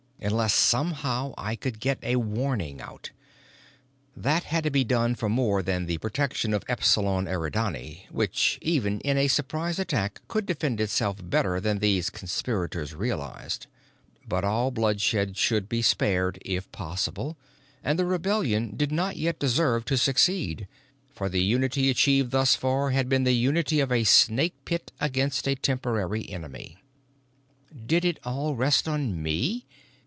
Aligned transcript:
Unless 0.23 0.53
somehow 0.53 1.33
I 1.35 1.55
could 1.55 1.79
get 1.79 1.97
a 2.03 2.15
warning 2.17 2.79
out. 2.79 3.09
That 4.15 4.43
had 4.43 4.63
to 4.65 4.69
be 4.69 4.83
done 4.83 5.15
for 5.15 5.29
more 5.29 5.63
than 5.63 5.87
the 5.87 5.97
protection 5.97 6.53
of 6.53 6.63
Epsilon 6.67 7.25
Eridani, 7.25 8.05
which, 8.11 8.59
even 8.61 8.99
in 8.99 9.17
a 9.17 9.27
surprise 9.27 9.79
attack 9.79 10.21
could 10.27 10.45
defend 10.45 10.79
itself 10.79 11.17
better 11.27 11.59
than 11.59 11.79
these 11.79 12.11
conspirators 12.11 12.93
realized. 12.93 13.65
But 14.27 14.43
all 14.43 14.69
bloodshed 14.69 15.37
should 15.37 15.67
be 15.67 15.81
spared, 15.81 16.37
if 16.45 16.71
possible 16.71 17.35
and 17.83 17.97
the 17.97 18.05
rebellion 18.05 18.75
did 18.77 18.91
not 18.91 19.17
yet 19.17 19.39
deserve 19.39 19.85
to 19.85 19.97
succeed, 19.97 20.67
for 21.11 21.29
the 21.29 21.43
unity 21.43 21.89
achieved 21.89 22.29
thus 22.29 22.53
far 22.53 22.91
had 22.91 23.09
been 23.09 23.23
the 23.23 23.33
unity 23.33 23.79
of 23.79 23.91
a 23.91 24.03
snake 24.03 24.53
pit 24.65 24.91
against 25.01 25.47
a 25.47 25.55
temporary 25.55 26.29
enemy. 26.29 26.77
Did 27.87 28.05
it 28.05 28.19
all 28.23 28.53
rest 28.53 28.87
on 28.87 29.19
me? 29.23 29.65